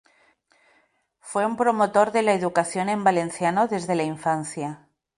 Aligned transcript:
Fue 1.19 1.45
un 1.45 1.55
promotor 1.55 2.11
de 2.11 2.23
la 2.23 2.33
educación 2.33 2.89
en 2.89 3.03
valenciano 3.03 3.67
desde 3.67 3.93
la 3.93 4.01
infancia. 4.01 4.87